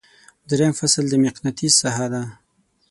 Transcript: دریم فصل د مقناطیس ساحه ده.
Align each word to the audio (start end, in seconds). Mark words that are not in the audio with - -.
دریم 0.49 0.73
فصل 0.79 1.03
د 1.09 1.13
مقناطیس 1.25 1.73
ساحه 1.81 2.07
ده. 2.13 2.23